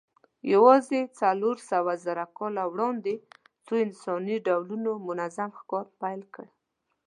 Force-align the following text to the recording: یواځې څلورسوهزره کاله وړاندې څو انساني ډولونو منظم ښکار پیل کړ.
یواځې 0.53 0.99
څلورسوهزره 1.19 2.25
کاله 2.37 2.63
وړاندې 2.71 3.13
څو 3.65 3.73
انساني 3.85 4.35
ډولونو 4.47 4.91
منظم 5.07 5.49
ښکار 5.59 5.85
پیل 6.01 6.21
کړ. 6.33 6.45